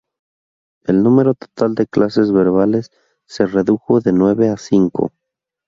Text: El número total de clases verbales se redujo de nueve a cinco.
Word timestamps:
El 0.85 1.03
número 1.03 1.35
total 1.35 1.75
de 1.75 1.85
clases 1.85 2.31
verbales 2.31 2.89
se 3.27 3.45
redujo 3.45 3.99
de 3.99 4.11
nueve 4.13 4.49
a 4.49 4.57
cinco. 4.57 5.11